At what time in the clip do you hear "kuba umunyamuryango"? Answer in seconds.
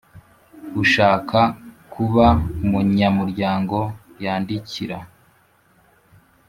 1.93-3.77